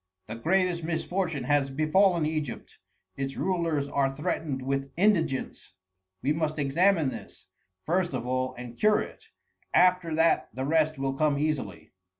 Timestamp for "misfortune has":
0.83-1.69